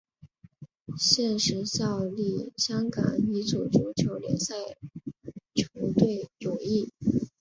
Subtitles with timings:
[0.97, 4.55] 现时效力香港乙组足球联赛
[5.53, 6.89] 球队永义。